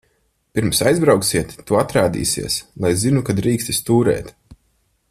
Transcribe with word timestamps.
Pirms 0.59 0.79
aizbrauksiet, 0.91 1.53
tu 1.67 1.77
atrādīsies, 1.81 2.57
lai 2.87 2.93
zinu, 3.05 3.25
ka 3.29 3.39
drīksti 3.43 3.79
stūrēt. 3.83 4.35